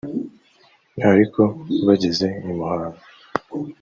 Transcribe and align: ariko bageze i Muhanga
ariko 1.11 1.41
bageze 1.85 2.27
i 2.49 2.51
Muhanga 2.57 2.99